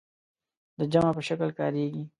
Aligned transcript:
د 0.77 0.79
جمع 0.91 1.11
په 1.17 1.21
شکل 1.27 1.49
کاریږي. 1.59 2.03